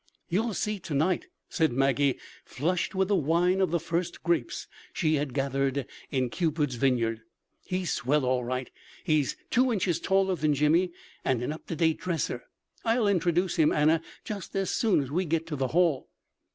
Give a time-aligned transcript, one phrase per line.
[0.29, 5.13] "You'll see to night," said Maggie, flushed with the wine of the first grapes she
[5.17, 7.21] had gathered in Cupid's vineyard.
[7.65, 8.71] "He's swell all right.
[9.03, 10.91] He's two inches taller than Jimmy,
[11.23, 12.45] and an up to date dresser.
[12.83, 16.09] I'll introduce him, Anna, just as soon as we get to the hall."